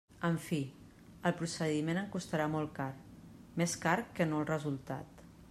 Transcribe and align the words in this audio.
En 0.27 0.37
fi, 0.43 0.57
el 1.29 1.35
procediment 1.41 2.01
em 2.03 2.09
costarà 2.15 2.49
molt 2.55 2.73
car, 2.81 2.89
més 3.63 3.79
car 3.87 3.97
que 4.19 4.31
no 4.33 4.43
el 4.43 4.53
resultat. 4.57 5.25